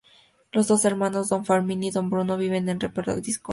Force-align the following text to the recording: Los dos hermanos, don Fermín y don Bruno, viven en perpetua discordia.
Los 0.51 0.67
dos 0.67 0.83
hermanos, 0.85 1.29
don 1.29 1.45
Fermín 1.45 1.83
y 1.83 1.91
don 1.91 2.09
Bruno, 2.09 2.35
viven 2.35 2.67
en 2.69 2.79
perpetua 2.79 3.17
discordia. 3.17 3.49